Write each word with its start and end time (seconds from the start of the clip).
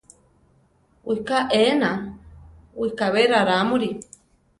Wiká 1.07 1.37
éena, 1.59 1.89
wikábe 2.79 3.21
rarámuri. 3.31 3.89